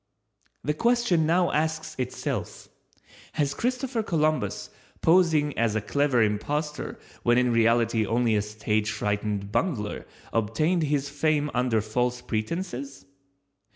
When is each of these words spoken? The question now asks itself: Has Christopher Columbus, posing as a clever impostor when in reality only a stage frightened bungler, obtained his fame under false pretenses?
The 0.63 0.73
question 0.73 1.27
now 1.27 1.51
asks 1.51 1.95
itself: 1.99 2.69
Has 3.33 3.53
Christopher 3.53 4.01
Columbus, 4.01 4.71
posing 5.03 5.55
as 5.59 5.75
a 5.75 5.79
clever 5.81 6.23
impostor 6.23 6.97
when 7.21 7.37
in 7.37 7.51
reality 7.51 8.03
only 8.07 8.35
a 8.35 8.41
stage 8.41 8.89
frightened 8.89 9.51
bungler, 9.51 10.07
obtained 10.33 10.81
his 10.81 11.07
fame 11.09 11.51
under 11.53 11.81
false 11.81 12.19
pretenses? 12.23 13.05